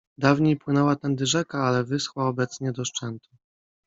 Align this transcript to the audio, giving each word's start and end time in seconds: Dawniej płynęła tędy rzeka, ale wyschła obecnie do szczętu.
Dawniej 0.17 0.57
płynęła 0.57 0.95
tędy 0.95 1.25
rzeka, 1.25 1.63
ale 1.63 1.83
wyschła 1.83 2.27
obecnie 2.27 2.71
do 2.71 2.85
szczętu. 2.85 3.29